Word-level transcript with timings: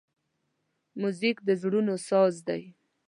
موزیک 1.01 1.37
د 1.47 1.49
زړونو 1.61 1.93
ساز 2.07 2.35
دی. 2.47 2.63